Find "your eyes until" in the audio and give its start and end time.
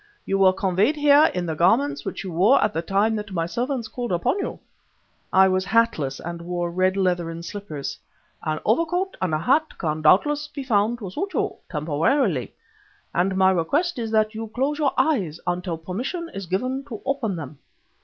14.79-15.77